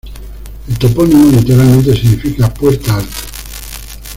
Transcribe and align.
El 0.67 0.79
topónimo 0.79 1.29
literalmente 1.29 1.95
significa 1.95 2.51
"puerta 2.51 2.95
alta". 2.97 3.17